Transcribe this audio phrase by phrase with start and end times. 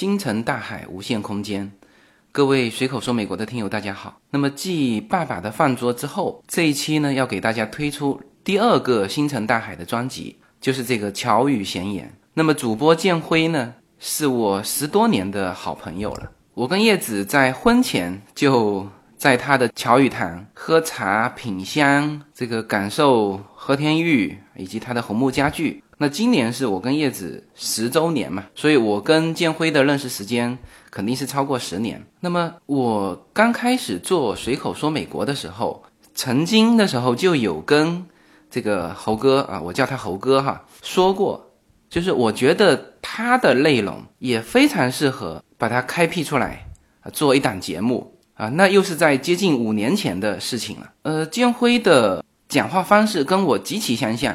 [0.00, 1.70] 星辰大海，无限空间。
[2.32, 4.18] 各位随口说美国的听友，大家好。
[4.30, 12.10] 那么继爸爸的饭桌之后，这一期呢要给大家推出第二个星辰大海的专辑，就是这个乔语闲言。
[12.32, 16.32] 那么主播建辉呢，是我十多年的好朋友了。
[16.54, 18.88] 我跟叶子在婚前就
[19.18, 25.84] 在他的乔语堂喝茶品香，这个感受和田玉以及他的红木家具。
[26.02, 30.56] 那今年是我跟叶子十周年嘛，所以我跟建辉的认识时间
[30.90, 32.02] 肯定是超过十年。
[32.20, 35.82] 那么我刚开始做随口说美国的时候，
[36.14, 38.02] 曾经的时候就有跟
[38.48, 41.50] 这个猴哥啊，我叫他猴哥哈，说过，
[41.90, 46.66] 就是我觉得他的内容也非常适合把它开辟出来，
[47.12, 48.48] 做一档节目啊。
[48.48, 50.90] 那又是在接近五年前的事情了。
[51.02, 54.34] 呃，建辉的讲话方式跟我极其相像。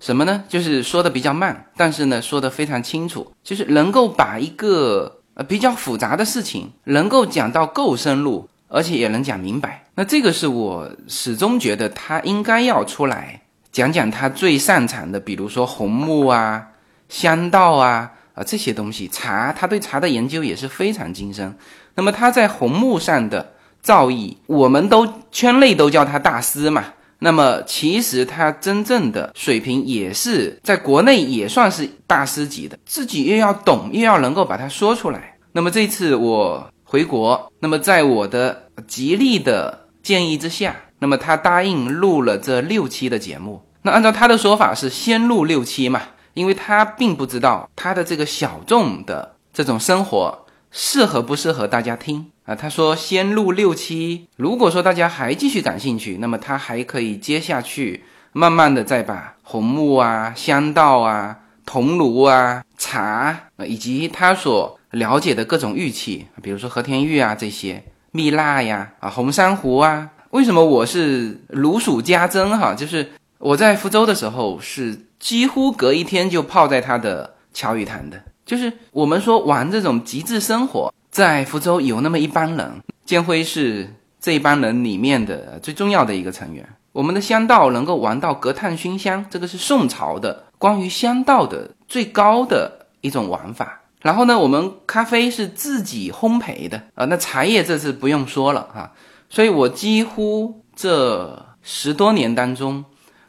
[0.00, 0.42] 什么呢？
[0.48, 9.84] 就是说的比较慢，但是呢说的非常清楚，就是能够把一个呃比较复杂的事情能够讲到够深入，而且也能讲明白。
[9.96, 16.68] 那这个是我始终觉得他应该要出来讲讲他最擅长的，比如说红木啊、
[17.10, 19.06] 香道啊啊这些东西。
[19.08, 21.54] 茶，他对茶的研究也是非常精深。
[21.94, 26.94] 那么他在红木上的造诣，我们都圈内都叫他大师嘛。
[27.20, 35.36] 那么其实他真正的水平也是在国内也算是大师级的，自己又要懂，又要能够把它说出来。
[35.52, 43.62] 那么这次我回国，那么在我的极力的建议之下，那么他答应录了这六期的节目。
[43.82, 46.00] 那按照他的说法是先录六期嘛，
[46.34, 52.30] 因为他并不知道他的这个小众的这种生活适合不适合大家听。
[52.50, 72.74] 啊，他说先录六期，如果说大家还继续感兴趣，那么他还可以接下去，慢慢的再把红木啊、香道啊、桐炉啊、茶，以及他所了解的各种玉器，比如说和田玉啊这些蜜蜡呀、啊红珊瑚啊，为什么我是如数家珍哈？
[72.74, 80.92] 就是我在福州的时候，是几乎隔一天就泡在他的巧语堂的，就是我们说玩这种极致生活。
[81.10, 86.68] 在福州有那么一帮人，建辉是这一帮人里面的最重要的一个成员。
[86.92, 93.80] 我们的香道能够玩到隔炭熏香，这个是宋朝的关于香道的最高的一种玩法。
[94.00, 98.92] 然后呢，我们咖啡是自己烘焙的啊，那茶叶这次不用说了哈。
[99.28, 102.84] 所以我几乎这十多年当中，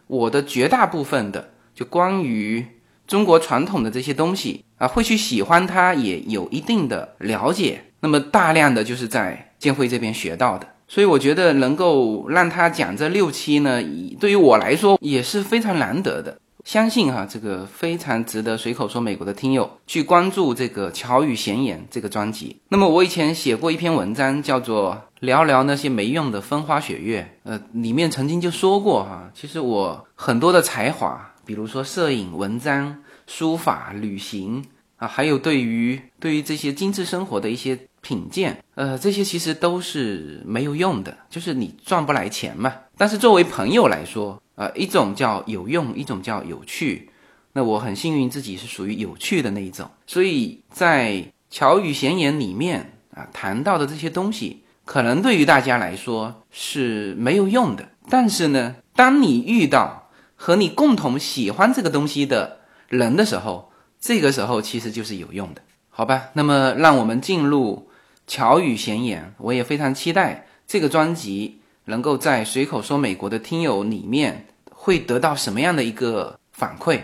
[0.07, 2.65] 我的绝大部分的就关于。
[3.11, 7.83] 中国传统的这些东西啊，会去喜欢它，也有一定的了解。
[7.99, 13.83] 那么大量的就是在建辉这边学到的，所以我觉得能够让他讲这六期呢，
[14.17, 16.37] 对于我来说也是非常难得的。
[16.63, 22.61] 相信哈，这个非常值得随口说美国的听友去关注这个巧语闲言这个专辑。
[22.69, 31.27] 那么我以前写过一篇文章，叫做《聊聊那些没用的风花雪月》，呃，里面曾经就说过哈，其实我很多的才华。
[31.51, 34.63] 比如说摄影、文章、书法、旅行
[34.95, 42.73] 啊，还有对于对于这些精致生活的一些品鉴，呃，这些其实都是没有用的，就是你赚不来钱嘛。
[42.97, 47.09] 但是作为朋友来说，呃，一种叫有用，一种叫有趣。
[47.51, 57.89] 那我很幸运自己是属于有趣的那一种，所以在巧语闲言里面啊谈到的这些东西，可能对于大家来说是没有用的。
[58.09, 60.00] 但是呢，当你遇到
[60.43, 66.29] 和你共同喜欢这个东西的人的时候，这个时候其实就是有用的，好吧？
[66.33, 67.87] 那么让我们进入
[68.25, 77.01] 巧语闲言，我也非常期待这个专辑能够在随口说美国的听友里面会得到什么样的一个反馈。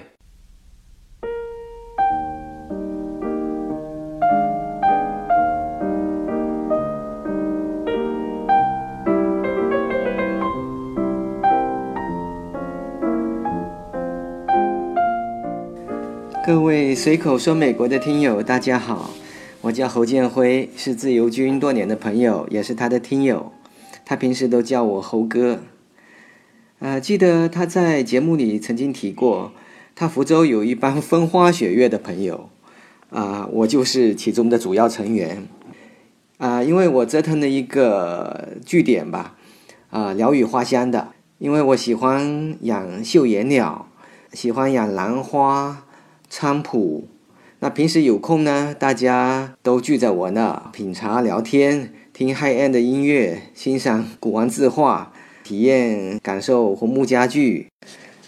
[16.47, 19.09] 各位随口说美国的听友，大家好，
[19.59, 23.51] 我叫侯建辉，是自由军多年的朋友，也是他的听友。
[24.05, 25.59] 他平时都叫我侯哥。
[26.79, 29.51] 呃，记得他在节目里曾经提过，
[29.93, 32.49] 他福州有一帮风花雪月的朋友，
[33.09, 35.45] 啊，我就是其中的主要成员。
[36.37, 39.35] 啊，因为我折腾了一个据点吧，
[39.89, 41.09] 啊，鸟语花香的，
[41.39, 43.89] 因为我喜欢养绣眼鸟，
[44.31, 45.83] 喜欢养兰花。
[46.29, 47.07] 菖蒲，
[47.59, 55.13] 那平时有空呢，大家都聚在我那品茶聊天，听 high end 的音乐，欣赏古玩字画，
[55.43, 57.67] 体验感受红木家具。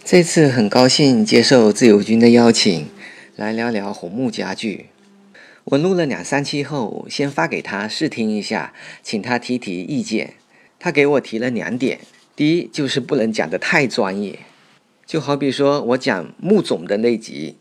[0.03, 2.87] 这次很高兴接受自由军的邀请，
[3.35, 4.87] 来聊聊红木家具。
[5.65, 8.73] 我录了两三期后，先发给他试听一下，
[9.03, 10.33] 请他提提意见。
[10.79, 11.99] 他给我提了两点：
[12.35, 14.39] 第一，就是不能讲得太专业，
[15.05, 17.57] 就好比说我讲木种的那集，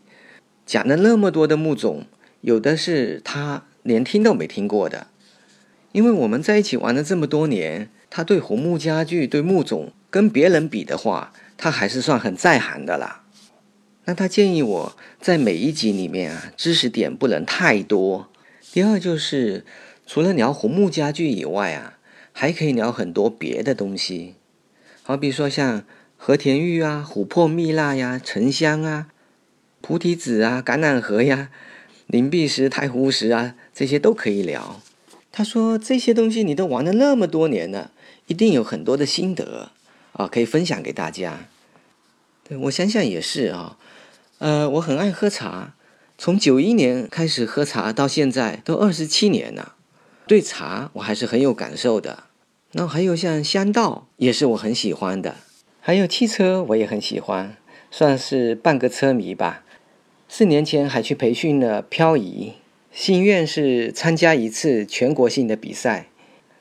[0.69, 2.05] 讲了那么多的木种，
[2.41, 5.07] 有的是他连听都没听过的。
[5.93, 13.23] 因为我们在一起玩了这么多年，他对红木家具、对木种跟别人比的话，他还是算很在行的啦。
[14.05, 18.29] 那他建议我在每一集里面啊，知识点不能太多。
[18.71, 19.65] 第二就是，
[20.05, 21.97] 除了聊红木家具以外啊，
[22.31, 24.35] 还可以聊很多别的东西，
[25.01, 25.83] 好比说像
[26.15, 29.07] 和田玉啊、琥珀蜜蜡呀、沉香啊、
[29.81, 31.49] 菩提子啊、橄榄核呀、
[32.07, 34.81] 灵璧石、太湖石啊，这些都可以聊。
[35.31, 37.91] 他说这些东西你都玩了那么多年了，
[38.27, 39.71] 一定有很多的心得
[40.13, 41.47] 啊，可以分享给大家。
[42.47, 43.77] 对我想想也是啊。
[44.39, 45.73] 呃，我很爱喝茶，
[46.17, 49.75] 从九一年开始喝茶到现在都二十七年了，
[50.25, 52.23] 对茶我还是很有感受的。
[52.71, 55.35] 那还有像香道也是我很喜欢的，
[55.81, 57.57] 还有汽车我也很喜欢，
[57.91, 59.63] 算是半个车迷吧。
[60.31, 62.53] 四年前还去培训了漂移，
[62.91, 66.05] 心愿是参加一次全国性的比赛，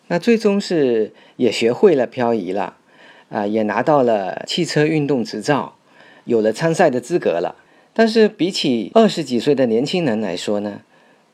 [0.06, 2.78] 那最终是也学会了漂移了，
[3.28, 5.76] 啊，也拿到了汽车运动执照，
[6.24, 7.56] 有了参赛的资格了。
[7.92, 10.80] 但是比起二十几岁的年轻人来说呢，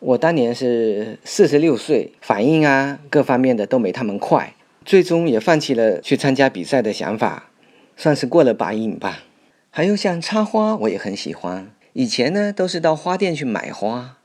[0.00, 4.54] 我当年是四十六岁，反应啊各方面的都没他们快，
[4.84, 7.50] 最终也放弃了去参加比赛的想法，
[7.96, 9.22] 算是过了把瘾吧。
[9.70, 11.70] 还有像插花，我也很喜欢。
[11.94, 14.18] 以前呢都是到花店去买花，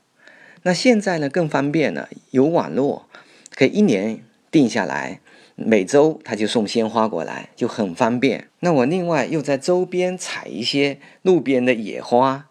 [0.64, 3.06] 那现在呢更方便了，有网络，
[3.54, 5.20] 可以一年定下来。
[5.54, 8.48] 每周他就送鲜花过来，就很方便。
[8.58, 12.46] 那我另外又在周边采一些路边的野花，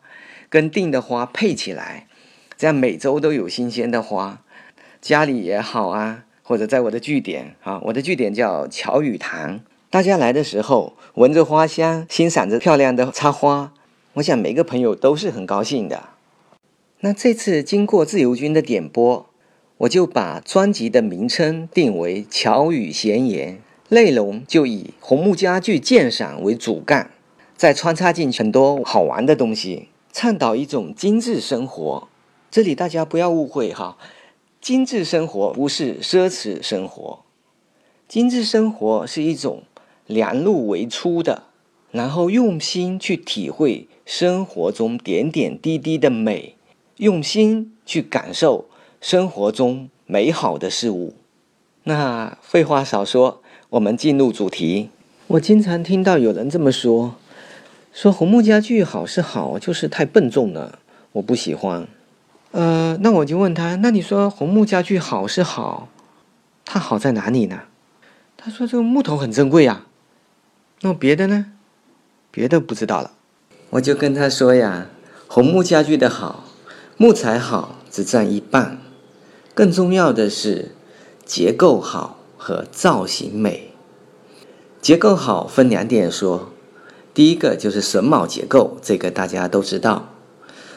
[0.48, 2.07] 跟订的花配起来，
[2.56, 4.42] 这样每周都有新鲜的花。
[5.01, 9.60] 家里也好啊，或者在我的据点啊，我的据点叫乔雨堂。
[9.89, 13.74] 大家来的时候，闻着花香，欣赏着漂亮的插花，
[14.19, 16.10] 我想每个朋友都是很高兴的。
[17.00, 19.25] 那这次经过自由军的点播。
[19.80, 23.54] 我就把专辑的名称定为《巧语闲言》，
[23.95, 27.12] 内容就以红木家具鉴赏为主干，
[27.56, 32.10] 再穿插进很多好玩的东西，倡导一种精致生活。
[32.51, 33.98] 这里大家不要误会哈，
[34.60, 37.19] 精致生活不是奢侈生活，
[38.10, 39.63] 精致生活是一种
[40.06, 41.44] 量入为出的，
[41.92, 46.56] 然后用心去体会生活中点点滴滴的美，
[46.97, 48.65] 用心去感受。
[49.00, 51.13] 生活中美好的事物。
[51.83, 54.89] 那废话少说，我们进入主题。
[55.27, 57.17] 我经常听到有人这么说
[57.94, 60.79] ：“说红木家具好是好，就是太笨重了，
[61.11, 61.88] 我不喜欢。”
[62.50, 65.88] 呃，那我就问他：“那你说红木家具好是好，
[66.65, 67.61] 它好在哪里呢？”
[68.35, 69.85] 他说：“这个木头很珍贵呀。”
[70.81, 71.53] 那别的呢？
[72.31, 73.11] 别的不知道了。
[73.71, 74.88] 我就跟他说呀
[75.27, 76.44] ：“红木家具的好，
[76.98, 78.80] 木材好只占一半。”
[79.54, 80.71] 更重要的是，
[81.25, 83.74] 结构好和造型美。
[84.81, 86.51] 结构好分两点说，
[87.13, 90.13] 第一个就是榫卯结构，这个大家都知道；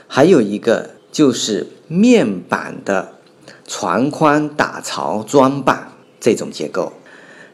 [0.09, 3.13] 还有一个就是面板的
[3.67, 6.93] 船框打槽装板这种结构。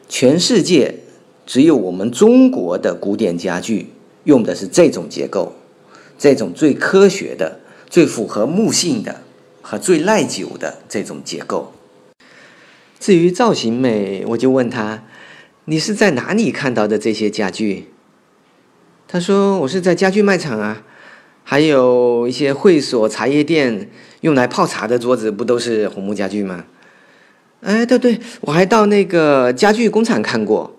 [0.09, 1.03] 全世界
[1.45, 3.93] 只有我们中国的古典家具
[4.29, 5.55] 用的是这种结构，
[6.17, 7.59] 这种最科学的、
[7.89, 9.23] 最符合木性的。
[9.61, 11.71] 和最耐久的这种结构。
[12.99, 15.03] 至于造型美，我就问他
[15.65, 17.91] ：“你是在哪里看到的这些家具？”
[19.07, 20.81] 他说：“我是在家具卖场啊，
[21.43, 26.65] 还有一些会所、茶叶店用来泡茶的桌子，不都是红木家具吗？”
[27.61, 30.78] 哎，对对，我还到那个家具工厂看过。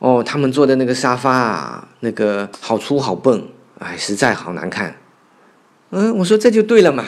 [0.00, 3.44] 哦，他们做的那个沙发啊，那个好粗好笨，
[3.78, 4.96] 哎，实在好难看。
[5.90, 7.04] 嗯，我说这就对了嘛，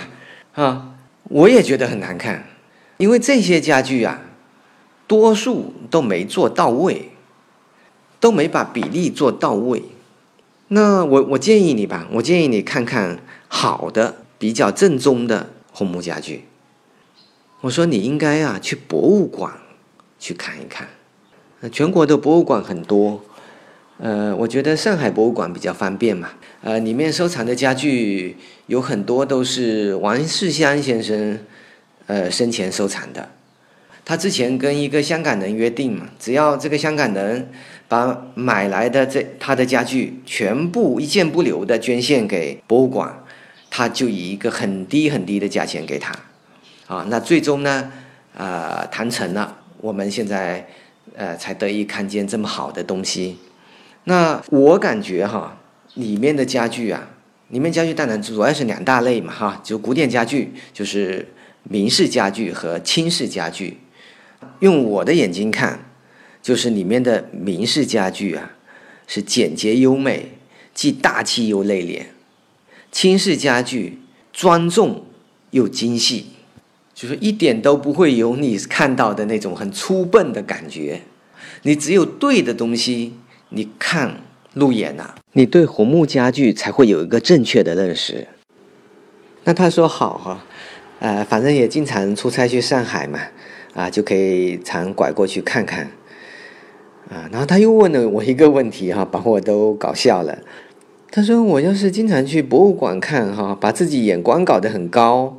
[0.55, 0.89] 啊。
[1.29, 2.47] 我也觉得很难看，
[2.99, 4.21] 因为这些家具啊，
[5.07, 7.13] 多数都没做到位，
[8.21, 9.83] 都没把比例做到位。
[10.69, 16.45] 那我我建议你吧，我建议你看看好的、比较正宗的红木家具。
[17.63, 19.55] 我说你应该啊去博物馆
[20.19, 20.89] 去看一看，
[21.71, 23.23] 全国的博物馆很多。
[23.99, 26.31] 呃，我觉得上海博物馆比较方便嘛。
[26.63, 31.39] 呃，里面收藏的家具有很多都是王世襄先生，
[32.07, 33.29] 呃，生前收藏的。
[34.05, 37.49] 他之前跟一个香港人约定嘛，只要这个香港人
[37.87, 43.25] 把买来的这他的家具全部一件不留的捐献给博物馆，
[43.71, 46.13] 他就以一个很低很低的价钱给他。
[46.89, 47.93] 啊，那最终呢，
[48.37, 50.67] 呃，谈成了，我们现在
[51.15, 53.39] 呃才得以看见这么好的东西。
[54.05, 55.59] 那我感觉哈，
[55.95, 57.09] 里面的家具啊，
[57.49, 61.29] 里面家具当然主要是两大类嘛哈，就古典家具，就是
[61.63, 63.79] 明式家具和清式家具。
[64.59, 65.87] 用我的眼睛看，
[66.43, 68.51] 就是里面的明式家具啊，
[69.07, 70.33] 是简洁优美，
[70.75, 72.03] 既大气又内敛；
[72.91, 74.01] 清式家具
[74.33, 75.05] 庄重
[75.51, 76.27] 又精细，
[77.03, 81.01] 就是一点都不会有你看到的那种很粗笨的感觉。
[81.63, 83.15] 你只有对的东西。
[83.55, 84.17] 你看
[84.55, 88.27] 路眼呐，你对红木家具才会有一个正确的认识。
[89.45, 90.43] 那他说好哈，
[91.01, 93.19] 呃，反正也经常出差去上海嘛，
[93.75, 95.91] 啊，就可以常拐过去看看。
[97.11, 100.39] 啊，然后他又问了我一个问题哈，把我都搞笑了。
[101.11, 105.37] 他说我要是经常去博物馆看哈，把自己眼光搞得很高，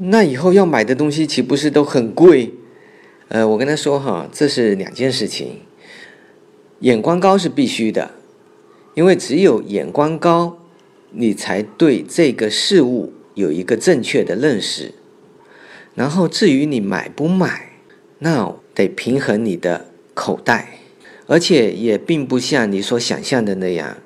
[0.00, 2.54] 那以后要买的东西岂不是都很贵？
[3.28, 5.60] 呃，我跟他说哈，这是两件事情。
[6.80, 8.12] 眼光高是必须的，
[8.94, 10.58] 因为只有眼光高，
[11.10, 14.94] 你才对这个事物有一个正确的认识。
[15.96, 17.72] 然后至于你买不买，
[18.20, 20.78] 那得平衡你的口袋，
[21.26, 23.98] 而且也并不像你所想象的那样，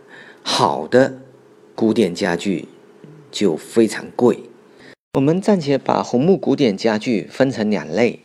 [0.43, 1.21] 好的
[1.75, 2.67] 古典家具
[3.31, 4.45] 就非常贵。
[5.15, 8.21] 我们暂且把红木古典家具分成两类，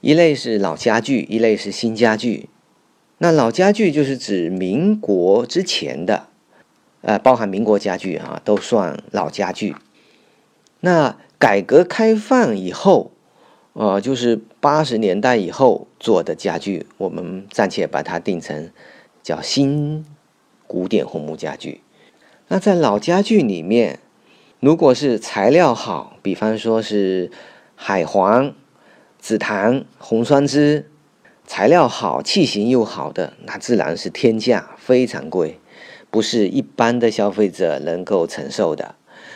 [0.00, 2.48] 一类是老家具，一类是新家具。
[3.18, 6.26] 那老家具就是指民国之前的，
[7.02, 9.76] 呃，包含民国家具啊，都算老家具。
[10.80, 13.12] 那改革开放以后，
[13.74, 18.72] 呃，就是八十年代以后做的家具，我们暂且把它定成
[19.22, 20.04] 叫新
[20.66, 21.82] 古典红木家具。
[22.48, 24.00] 那在老家具里面，
[24.64, 27.30] 如果是材料好，比方说是
[27.74, 28.54] 海黄、
[29.18, 30.88] 紫檀、红酸枝。
[31.46, 35.60] 材料好、器型又好的，那自然是天价，非常贵，
[36.10, 38.94] 不是一般的消费者能够承受的。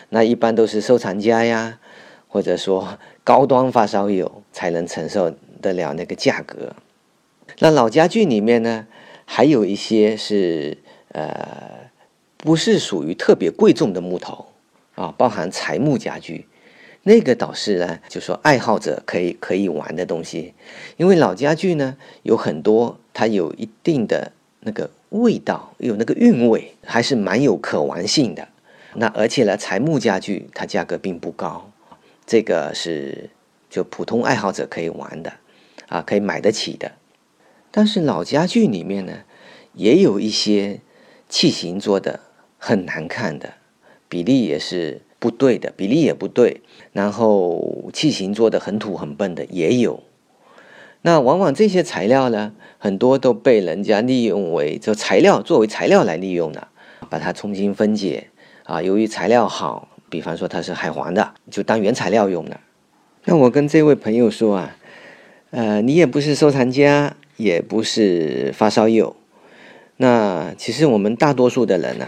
[0.09, 1.79] 那一般都是收藏家呀，
[2.27, 6.75] 或者说高端发烧友才能承受得了那个价格。
[7.59, 8.87] 那老家具里面呢，
[9.27, 10.79] 还有一些是
[11.13, 11.91] 呃，
[12.39, 14.47] 不是属于特别贵重的木头
[14.99, 16.47] 啊，包含材木家具。
[17.05, 20.53] 那个倒是呢，就说爱好者可以可以玩的东西，
[20.97, 28.49] 因为老家具呢有很多，它有一定的那个味道，有那个韵味，还是蛮有可玩性的。
[28.95, 31.71] 那而且呢，材木家具它价格并不高，
[32.27, 33.31] 这个是
[33.71, 35.33] 就普通爱好者可以玩的，
[35.87, 36.93] 啊，可以买得起的。
[37.71, 39.21] 但是老家具里面呢，
[39.75, 40.81] 也有一些
[41.29, 42.21] 器型做的
[42.59, 43.55] 很难看的，
[44.09, 45.03] 比例也是。
[45.21, 46.61] 不对的比例也不对，
[46.93, 50.01] 然后器型做的很土很笨的也有。
[51.03, 56.69] 那往往这些材料呢，很多都被人家利用为就材料作为材料来利用的，
[57.11, 58.29] 把它重新分解
[58.63, 58.81] 啊。
[58.81, 62.61] 由于材料好，比方说它是海黄的，就当原材料用的。
[63.25, 64.77] 那我跟这位朋友说啊，
[65.51, 69.17] 呃，你也不是收藏家，也不是发烧友，
[69.97, 72.07] 那其实我们大多数的人呢。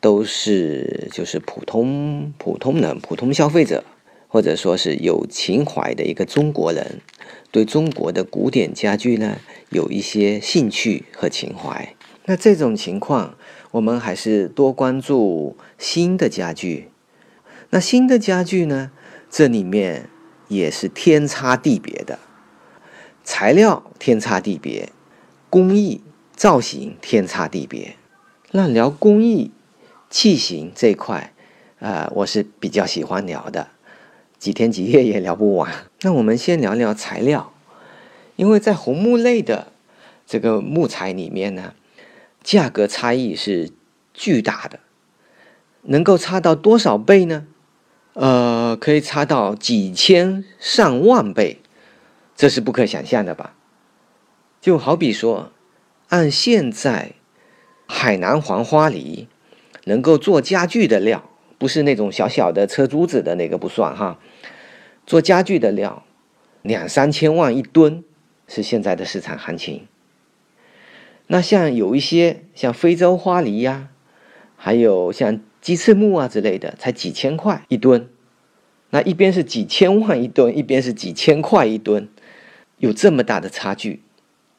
[0.00, 3.82] 都是就是普通普通人、普通消费者，
[4.28, 7.00] 或者说是有情怀的一个中国人，
[7.50, 9.38] 对中国的古典家具呢
[9.70, 11.94] 有一些兴趣和情怀。
[12.26, 13.36] 那这种情况，
[13.72, 16.90] 我们还是多关注新的家具。
[17.70, 18.90] 那新的家具呢，
[19.28, 20.08] 这里面
[20.46, 22.18] 也是天差地别的，
[23.24, 24.90] 材料天差地别，
[25.50, 26.02] 工艺
[26.36, 27.96] 造型天差地别。
[28.52, 29.50] 那聊工艺。
[30.10, 31.34] 器型这一块，
[31.80, 33.68] 呃，我是比较喜欢聊的，
[34.38, 35.70] 几天几夜也聊不完。
[36.00, 37.52] 那我们先聊聊材料，
[38.36, 39.72] 因为在红木类的
[40.26, 41.74] 这个木材里面呢，
[42.42, 43.70] 价格差异是
[44.14, 44.80] 巨大的，
[45.82, 47.46] 能够差到多少倍呢？
[48.14, 51.60] 呃，可以差到几千上万倍，
[52.34, 53.54] 这是不可想象的吧？
[54.60, 55.52] 就好比说，
[56.08, 57.12] 按现在
[57.86, 59.28] 海南黄花梨。
[59.88, 61.24] 能够做家具的料，
[61.56, 64.20] 不是那种小小的车珠子的那个不算哈。
[65.06, 66.04] 做家具的料，
[66.62, 68.04] 两三千万一吨
[68.46, 69.88] 是现在的市场行情。
[71.26, 73.88] 那像有一些像非洲花梨呀，
[74.56, 78.08] 还有像鸡翅木啊之类的，才几千块一吨。
[78.90, 82.08] 那一边是几千万一吨，一边是几千块一吨，
[82.78, 84.02] 有这么大的差距。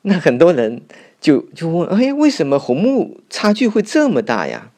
[0.02, 0.82] 那很多人
[1.20, 4.72] 就就问：哎，为什么红木差距会这么大呀？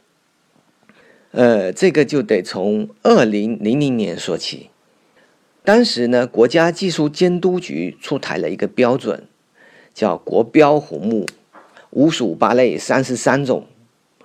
[1.32, 4.70] 呃，这个就得从二零零零年说起。
[5.64, 9.28] 当时呢，国家技术监督局出台了一个标准，
[9.94, 11.26] 叫国标红木，
[11.92, 13.66] 五属八类三十三种，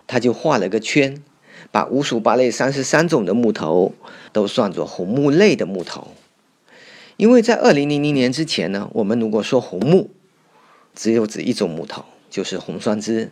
[0.08, 1.22] 他就画了个圈，
[1.70, 3.92] 把五属八类三十三种的木头
[4.32, 6.08] 都算作红木类的木头。
[7.16, 10.10] 因为在二零零零年之前呢，我们如果说红木，
[10.94, 13.30] 只有指一种木头，就是红酸枝，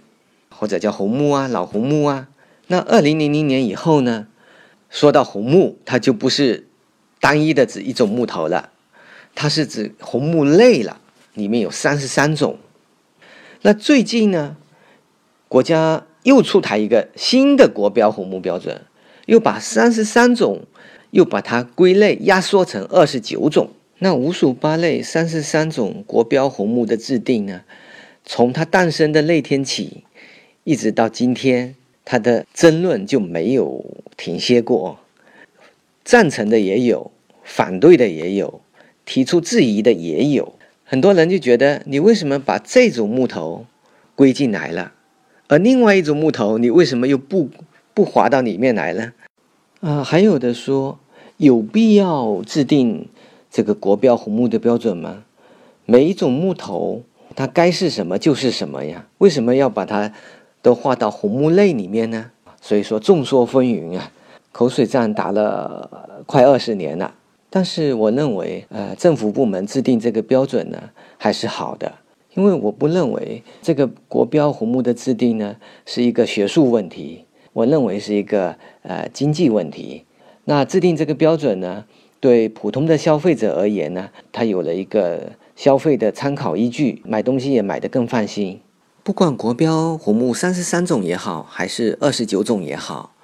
[0.51, 2.29] 或者叫红木啊、老红木啊。
[2.67, 4.27] 那二零零零年以后呢，
[4.91, 6.69] 说到红木，它就不是。
[7.21, 8.69] 单一的指一种木头了，
[9.35, 11.01] 它是指红木类了，
[11.33, 12.59] 里面有三十三种。
[13.63, 14.59] 那最近呢，
[15.49, 18.83] 国家又出台一个新的国标红木标准，
[19.25, 20.67] 又把三十三种
[21.13, 23.71] 又把它归类压缩成二十九种。
[24.01, 27.63] 那五属八类三十三种国标红木的制定呢，
[28.27, 30.05] 从它诞生的那天起，
[30.65, 33.85] 一直到今天，他的争论就没有
[34.17, 34.99] 停歇过，
[36.05, 37.11] 赞成的也有。
[37.47, 38.63] 反对的也有，
[39.05, 43.67] 提出质疑的也有，很多人就觉得你为什么把这种木头
[44.15, 44.95] 归进来了，
[45.49, 47.51] 而另外一种木头你为什么又不
[47.93, 49.13] 不划到里面来了？
[49.81, 50.99] 啊，还有的说
[51.37, 53.07] 有必要制定
[53.51, 55.25] 这个国标红木的标准吗？
[55.85, 57.03] 每一种木头
[57.37, 60.15] 它该是什么就是什么呀，为什么要把它
[60.65, 62.31] 都划到红木类里面呢？
[62.63, 64.11] 所以说众说纷纭啊，
[64.51, 67.13] 口水战打了快二十年了。
[67.51, 70.83] 但是我认为，呃，政府部门制定这个标准呢，
[71.19, 71.93] 还是好的，
[72.33, 75.55] 因为我不认为这个国标红木的制定呢
[75.85, 80.05] 是一个学术问题，我认为是一个呃经济问题。
[80.47, 81.85] 那制定这个标准呢，
[82.21, 88.61] 对普通的消费者而言呢，它有了一个消费的参考依据，买东西也买得更放心。
[89.05, 93.15] 不管国标红木三十三种也好，还是二十九种也好，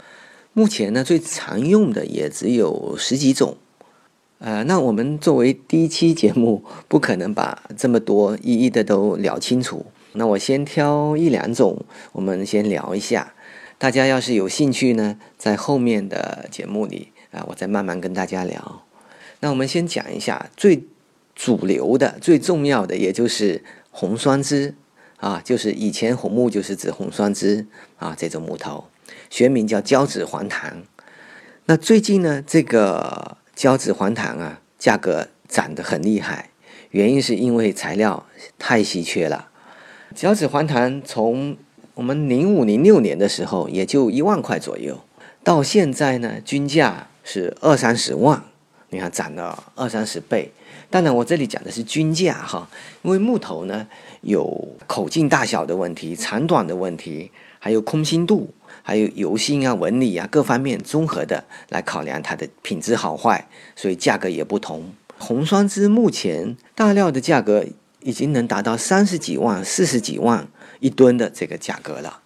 [0.53, 3.57] 目前呢最常用的也只有十几种。
[4.41, 9.87] 呃，那我们作为第一期节目，不可能把这么多一一的都聊清楚。
[10.13, 13.33] 那我先挑一两种，我们先聊一下。
[13.78, 18.83] 大家要是有兴趣呢，在后面的节目里啊，我再慢慢跟大家聊。
[19.41, 20.85] 那我们先讲一下最
[21.35, 24.75] 主流的、最重要的，也就是红酸枝
[25.21, 27.67] 啊，就是以前红木就是指红酸枝
[27.99, 28.87] 啊这种木头，
[29.30, 30.83] 学名叫交趾黄檀。
[31.67, 33.37] 那最近呢，这个。
[33.52, 36.49] 胶质黄檀啊，价格涨得很厉害，
[36.93, 38.25] 原因是因为材料
[38.59, 39.50] 太稀缺了。
[40.15, 41.59] 胶质黄檀从
[41.93, 44.99] 我们零五零六年的时候也就一万块左右，
[45.45, 48.43] 到现在呢，均价是二三十万，
[48.89, 50.50] 你看涨了二三十倍。
[50.91, 52.69] 当然，我这里讲的是均价哈，
[53.03, 53.87] 因为木头呢
[54.23, 58.53] 有口径大小的问题、长短的问题，还有空心度。
[58.83, 64.91] 还有油性啊、纹理啊各方面综合的来考量它的品质好坏，所以价格也不同。
[65.19, 67.65] 红酸枝目前大料的价格
[68.00, 70.49] 已经能达到三十几万、四十几万
[70.81, 72.21] 一吨的这个价格了。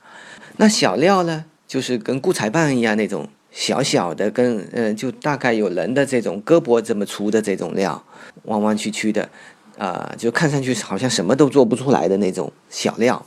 [0.56, 8.04] 那小料呢，就是跟固材棒一样那种小小的，跟呃就大概有人的这种胳膊这么粗的这种料，
[8.46, 9.30] 弯弯曲曲的，
[9.78, 13.24] 啊，就看上去好像什么都做不出来的那种小料，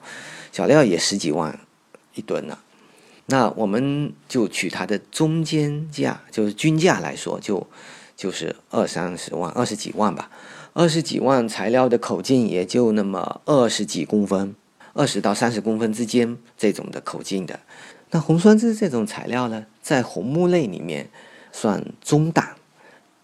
[0.51, 1.57] 小料也十几万
[2.13, 2.59] 一吨了。
[3.27, 7.65] 那我们就取它的中间价，就是均价来说，就
[8.17, 10.29] 就是二三十万、二十几万吧。
[10.73, 14.53] 二十几万材料的口径也就那么二十几公分，
[14.93, 17.59] 二十到三十公分之间这种的口径的。
[18.11, 21.09] 那红酸枝这种材料呢，在红木类里面
[21.51, 22.55] 算中档，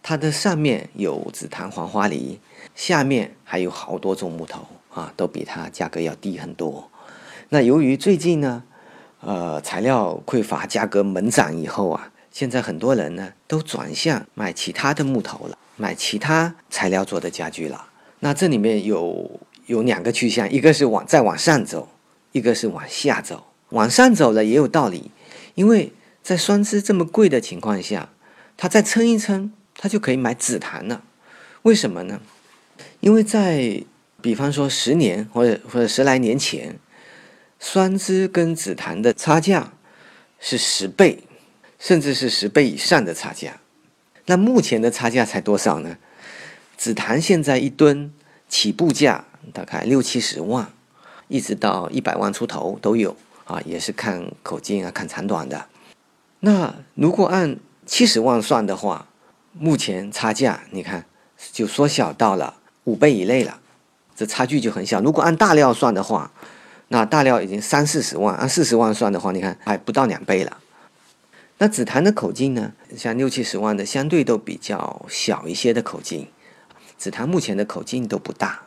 [0.02, 2.40] 它的上面有紫檀黄花梨，
[2.76, 6.90] 下面还有好多种木头啊，都比它价格要低很多。
[7.50, 8.64] 那由于最近呢，
[9.22, 17.86] 呃，材料匮乏，价格猛涨以后啊，现在很多人呢都转向买其他的木头了，买其他材料做的家具了。
[18.20, 21.88] 那这里面有有两个趋向，一个是往再往上走，
[22.34, 23.46] 一个是往下走。
[23.74, 25.12] 往上走了也有道理，
[25.56, 25.92] 因为
[26.24, 28.10] 在酸枝这么贵的情况下，
[28.56, 31.04] 他再撑一撑，他就可以买紫檀了。
[31.64, 32.22] 为什么呢？
[33.02, 33.84] 因为在
[34.22, 36.80] 比方说十年或者或者十来年前。
[37.66, 39.72] 酸枝跟紫檀的差价
[40.38, 41.24] 是十倍，
[41.80, 43.62] 甚至是十倍以上的差价。
[44.26, 45.98] 那目前的差价才多少呢？
[46.76, 48.12] 紫檀现在一吨
[48.50, 50.74] 起步价大概六七十万，
[51.30, 55.68] 一直到一百万出头都有啊，也是看口径啊，看长短的。
[56.40, 59.08] 那如果按七十万算的话，
[59.54, 61.06] 目前差价你看
[61.52, 63.60] 就缩小到了五倍以内了，
[64.16, 65.00] 这差距就很小。
[65.02, 66.32] 如果按大料算的话，
[66.88, 70.58] 那大料已经三四十万，按四十万算的话，你看还不到两倍了。
[71.60, 76.28] 那紫檀的口径呢，像六七十万的，相对都比较小一些的口径。
[76.98, 78.64] 紫檀目前的口径都不大。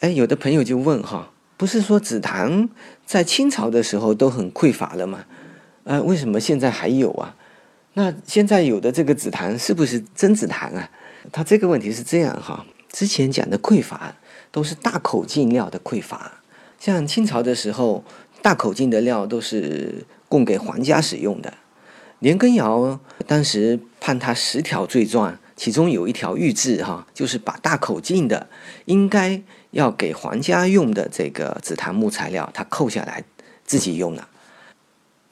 [0.00, 1.31] 哎，有的朋友就问哈，
[1.62, 2.68] 不是说紫檀
[3.06, 5.24] 在清朝的时候都很匮乏了吗？
[5.84, 7.36] 呃，为什么现在还有啊？
[7.92, 10.90] 那现在有的这个紫檀是不是真紫檀啊？
[11.30, 14.12] 它这个问题是这样哈，之前讲的匮乏
[14.50, 16.32] 都是大口径料的匮乏，
[16.80, 18.02] 像清朝的时候，
[18.42, 21.54] 大口径的料都是供给皇家使用的。
[22.18, 22.98] 年羹尧
[23.28, 28.48] 当时判他十条罪状，其中有一条御制哈，就是把大口径的
[28.86, 29.40] 应该
[29.72, 33.22] 要给皇家用的这个紫檀木材料，他扣下来
[33.64, 34.28] 自己用了。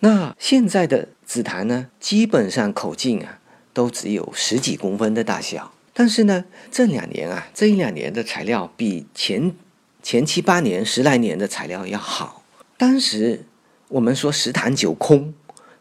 [0.01, 3.39] 那现在的紫檀呢，基本上口径啊
[3.73, 5.73] 都只有十几公分的大小。
[5.93, 9.55] 但是呢，这两年啊，这一两年的材料比前
[10.03, 12.43] 前七八年、十来年的材料要好。
[12.79, 13.45] 当时
[13.89, 15.35] 我们说十坛九空，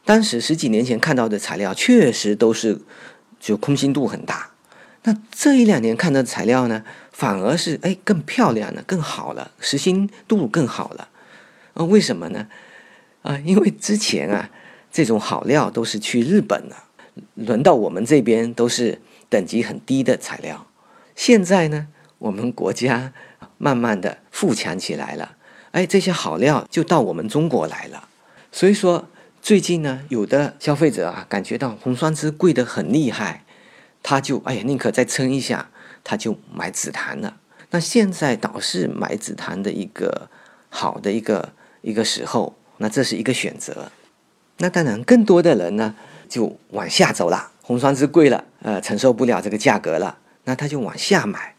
[0.03, 2.81] 当时十几年前看到的材料确实都是
[3.39, 4.51] 就空心度很大。
[5.03, 11.07] 那这一两年看到的材料呢，反而是哎更漂亮了、更好了，实心度更好了。
[11.73, 12.47] 啊，为什么呢？
[13.21, 14.49] 啊，因为之前啊，
[14.91, 16.83] 这种好料都是去日本了，
[17.35, 20.67] 轮到我们这边都是等级很低的材料。
[21.15, 23.13] 现在呢，我们国家
[23.57, 25.37] 慢慢的富强起来了，
[25.71, 28.07] 哎，这些好料就到我们中国来了。
[28.51, 29.07] 所以说，
[29.41, 33.43] 最近呢，有的消费者啊，感觉到红酸枝贵得很厉害，
[34.03, 35.69] 他就哎呀，宁可再撑一下，
[36.03, 37.37] 他就买紫檀了。
[37.71, 40.29] 那现在倒是买紫檀的一个
[40.69, 42.55] 好的一个一个时候。
[42.81, 43.91] 那这是一个选择，
[44.59, 45.93] 那当然更多的人呢
[46.29, 51.55] 就往下走了，红酸枝贵了，呃，承受不了这个价格了，那他就往下买，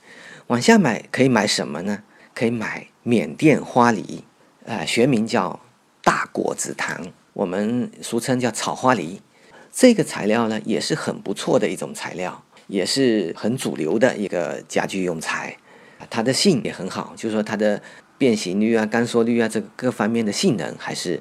[0.47, 2.03] 往下买可以买什么呢？
[2.35, 4.25] 可以买缅甸花梨，
[4.65, 5.61] 呃，学名叫
[6.03, 9.21] 大果紫檀，我们俗称叫草花梨。
[9.73, 15.57] 这个材料呢也是很不错的一种材料，也是很主流的一个家具用材，
[16.09, 17.83] 它的性也很好，就是说它的。
[18.21, 21.19] 变形率啊、干缩率啊，这个各方面的性能还是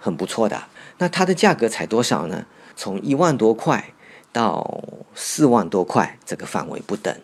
[0.00, 0.60] 很不错的。
[0.98, 2.44] 那它的价格才多少呢？
[2.74, 3.94] 从一万多块
[4.32, 4.82] 到
[5.14, 7.16] 四万多块，这个范围不等。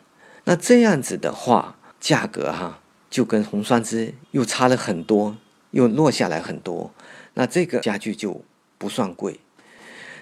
[0.45, 2.79] 那这样子的话，价格哈
[3.11, 5.37] 就跟红酸枝又差了很多，
[5.73, 6.93] 又落下来很多。
[7.35, 8.45] 那这个家具就
[8.79, 9.41] 不算贵。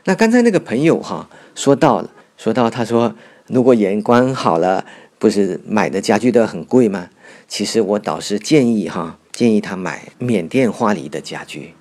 [0.09, 3.13] 那刚才那个朋友哈说到了，说到他说，
[3.49, 4.87] 如果眼光好了，
[5.19, 7.09] 不是买的家具都很贵吗？
[7.49, 11.75] 其实我倒是建议哈，建议他买缅甸花梨的家具。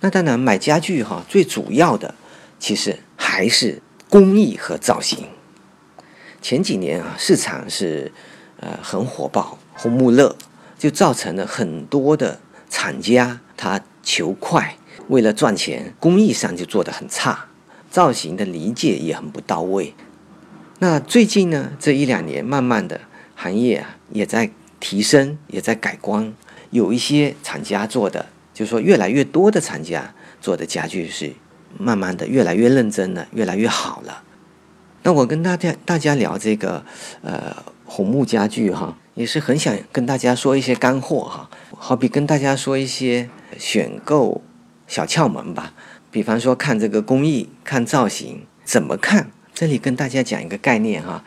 [0.00, 2.14] 那当然买家具哈，最主要的
[2.58, 3.80] 其实还是
[4.10, 5.26] 工艺和造型。
[6.42, 8.12] 前几年啊，市场是
[8.60, 10.36] 呃很火爆，红木乐
[10.78, 14.76] 就造成了很多的厂家他求快，
[15.08, 17.46] 为了赚钱，工艺上就做得很差，
[17.90, 19.92] 造型的理解也很不到位。
[20.78, 23.00] 那最近呢，这一两年慢慢的
[23.34, 24.50] 行业啊也在。
[24.80, 26.32] 提升也在改观，
[26.70, 31.32] 有一些厂家做的，就是说越来越多的厂家做的家具是
[31.76, 34.22] 慢慢的越来越认真了，越来越好了。
[35.02, 36.84] 那我跟大家大家聊这个
[37.22, 44.40] 呃红木家具哈，也是很想跟大家说一些干货哈，好比跟大家说一些选购
[44.88, 45.72] 小窍门吧。
[46.10, 49.30] 比方说看这个工艺，看造型怎么看？
[49.54, 51.22] 这里跟大家讲一个概念哈。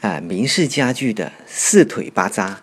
[0.00, 2.62] 啊，明式家具的四腿八扎，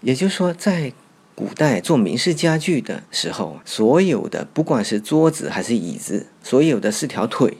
[0.00, 0.92] 也就是说，在
[1.34, 7.56] 古代做明式家具的时候，所有的不管是桌子还是椅子，所有的四条腿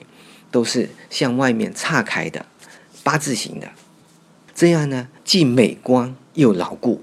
[0.51, 2.45] 都是向外面岔开的，
[3.01, 3.69] 八字形的。
[4.53, 7.01] 这样呢，既美观又牢固。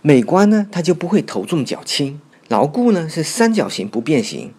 [0.00, 2.18] 美观呢，它就不会头重脚轻；
[2.52, 4.52] 牢固呢，是三角形不变形。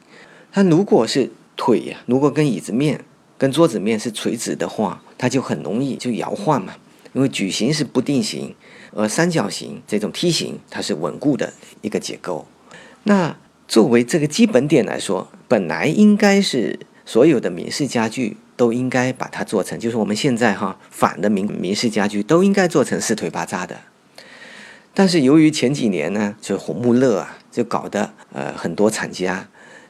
[0.52, 3.06] 它如果是腿呀，如果跟椅子面、
[3.38, 6.74] 跟桌子面是垂直的话，它就很容易就摇晃嘛。
[7.14, 8.56] 因为矩形是不定型，
[8.94, 12.48] 而三角形这种梯形它是稳固的一个结构。
[13.04, 23.78] 那作为这个基本点来说，本来应该是所有的明式家具都应该把它做成，就是我们现在哈反的明明式家具都应该做成四腿八扎的。
[24.94, 29.50] 但是由于前几年呢，就红木乐啊，就搞得呃很多厂家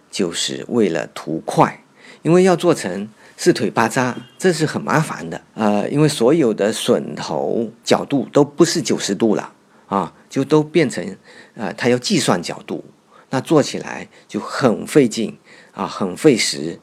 [0.10, 1.84] 就是为了图快，
[2.22, 3.10] 因为要做成。
[3.36, 9.52] 四腿八扎，这是很麻烦的呃，因为所有的榫头角度都不是九十度了
[9.88, 11.18] 啊，就都变成
[11.56, 12.86] 呃，它要计算角度，
[13.32, 15.38] 那做起来就很费劲
[15.74, 16.80] 啊，很费时。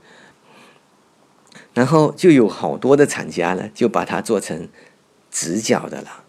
[1.73, 4.69] 然后就有好多的厂家呢，就把它做成
[5.31, 6.25] 直角的了。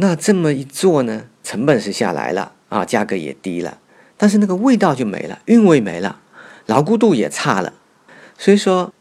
[0.00, 3.78] 那这么一做呢，成本是下来了啊，价格也低了，
[4.16, 6.20] 但是那个味道就没了，韵味没了，
[6.66, 7.72] 牢固度也差了。
[8.38, 8.92] 所以说，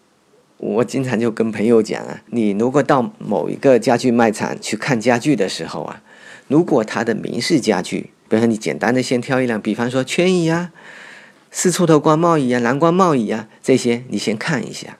[0.57, 6.01] 我经常就跟朋友讲啊，你如果到某一个家具卖场去看家具的时候啊，
[6.47, 10.71] 如果它的明式家具，比如说你简单的先挑一辆，比方说圈椅啊、
[11.51, 14.97] 四出头光帽椅啊、蓝光帽椅啊这些，你先看一下。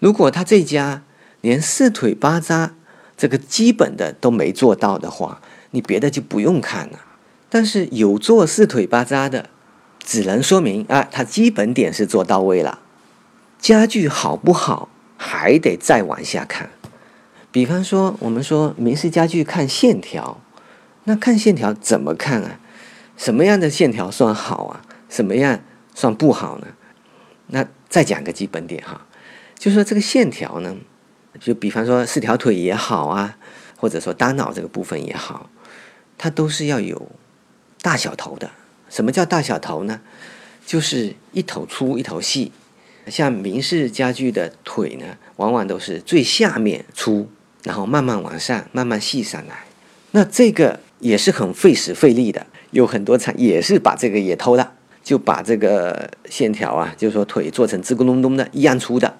[0.00, 1.02] 如果他这家
[1.40, 2.74] 连四腿八扎
[3.16, 6.98] 这个基本的都没做到的话，你别的就不用看了。
[7.48, 9.48] 但是有做四腿八扎的，
[10.04, 12.80] 只能说明啊，他基本点是做到位了。
[13.58, 16.70] 家具好不好，还得再往下看。
[17.50, 20.40] 比方说，我们说明式家具看线条，
[21.04, 22.58] 那看线条怎么看啊？
[23.16, 24.82] 什么样的线条算好啊？
[25.08, 25.60] 什么样
[25.94, 26.66] 算不好呢？
[27.46, 29.06] 那再讲个基本点哈，
[29.56, 30.74] 就说这个线条呢，
[31.40, 33.36] 就比方说四条腿也好啊，
[33.76, 35.50] 或者说单脑这个部分也好，
[36.16, 37.10] 它都是要有
[37.82, 38.50] 大小头的。
[38.88, 40.00] 什么叫大小头呢？
[40.64, 42.52] 就是一头粗一头细。
[43.08, 45.04] 像明式家具的腿呢，
[45.36, 47.28] 往往都是最下面粗，
[47.62, 49.64] 然后慢慢往上，慢慢细上来。
[50.12, 59.18] 那这个也是很费时费力的，有很多厂也是把这个也偷了，就把这个线条啊，就是说腿做成吱咕隆咚的一样粗的，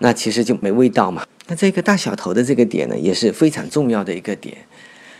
[0.00, 1.24] 那其实就没味道嘛。
[1.52, 4.56] 那这个大小头的这个点呢，也是非常重要的一个点。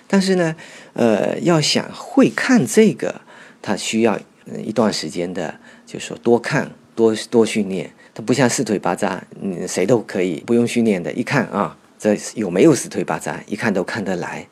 [0.06, 0.56] 但是呢，
[0.94, 3.20] 呃，要想会看这个，
[3.60, 4.18] 它需要
[4.64, 7.92] 一段时间的，就是说多看多多训练。
[8.14, 14.48] 它不像四腿八扎，嗯，谁都可以不用训练的，一看啊，这有没有四腿八扎，一看都看得来。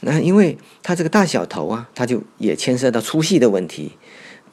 [0.00, 3.92] 那因为它这个大小头啊，它就也牵涉到粗细的问题，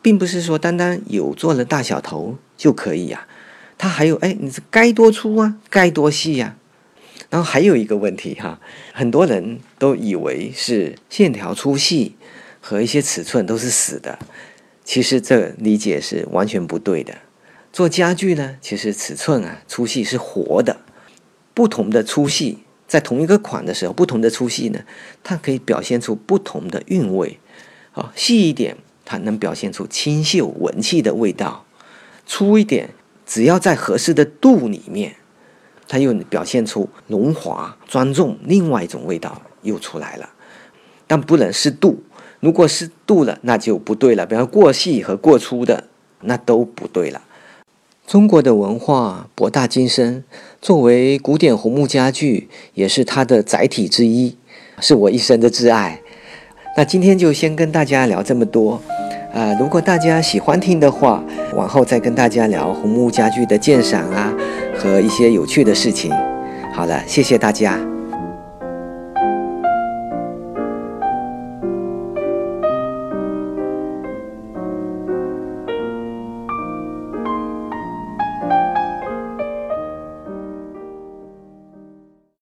[0.01, 3.27] 并不是说单单有做了大小头就可以呀。
[3.77, 6.55] 它还有哎，你这该多粗啊，该多细呀。
[7.29, 8.59] 然后还有一个问题哈，
[8.93, 12.15] 很多人都以为是线条粗细
[12.61, 14.19] 和一些尺寸都是死的，
[14.83, 17.15] 其实这理解是完全不对的。
[17.71, 20.77] 做家具呢，其实尺寸啊、粗细是活的，
[21.55, 24.81] 不同的粗细在同一个款的时候，不同的粗细呢，
[25.23, 27.39] 它可以表现出不同的韵味。
[27.93, 31.65] 啊，细一点，它能表现出清秀文气的味道；
[32.25, 32.89] 粗一点，
[33.33, 35.15] 只要在合适的度里面，
[35.87, 40.29] 它又表现出荣华庄重另外一种味道又出来了。
[41.07, 42.03] 但不能是度，
[42.39, 44.27] 如果是度了，那就不对了。
[44.27, 45.85] 比方过细和过粗的，
[46.21, 47.23] 那都不对了。
[48.05, 50.23] 中国的文化博大精深，
[50.61, 54.37] 作为古典红木家具，也是它的载体之一，
[54.79, 56.03] 是我一生的挚爱。
[56.77, 58.79] 那今天就先跟大家聊这么多，
[59.33, 61.23] 呃，如果大家喜欢听的话，
[61.55, 64.31] 往后再跟大家聊红木家具的鉴赏啊
[64.77, 66.13] 和一些有趣的事情。
[66.71, 67.92] 好了，谢谢大家。